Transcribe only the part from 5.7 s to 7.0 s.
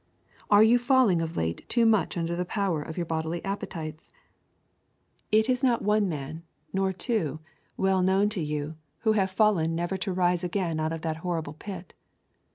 one man, nor